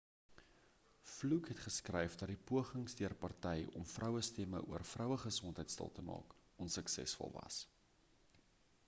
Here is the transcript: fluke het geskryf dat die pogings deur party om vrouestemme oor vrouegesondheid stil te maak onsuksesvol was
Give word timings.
fluke 1.15 1.49
het 1.51 1.59
geskryf 1.65 2.15
dat 2.21 2.31
die 2.33 2.37
pogings 2.51 2.97
deur 3.01 3.15
party 3.25 3.53
om 3.81 3.85
vrouestemme 3.91 4.63
oor 4.71 4.87
vrouegesondheid 4.95 5.75
stil 5.75 5.93
te 5.99 6.07
maak 6.09 6.35
onsuksesvol 6.67 7.33
was 7.37 7.61